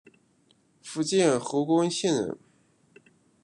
[0.81, 2.39] 福建侯官县人。